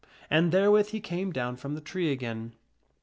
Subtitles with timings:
[0.31, 2.53] And therewith he came down from the tree again.